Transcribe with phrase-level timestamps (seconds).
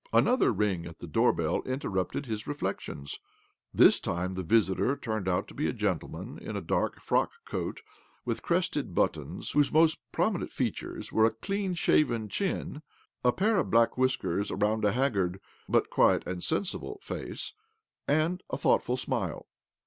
[0.13, 3.19] Another ring at the doorbell interrupted his reflections.
[3.71, 7.81] This time the visitor turned out to be a gentleman in a dark frock coat
[8.25, 12.81] with crested buttons whose most prominent features were a clean shaven chin,
[13.23, 17.53] a pair of black whiskers around a hag'gard (but quiet and sensible) face,
[18.07, 19.45] and a thoughtful smile.